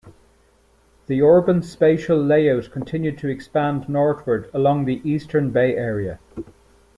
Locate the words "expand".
3.27-3.87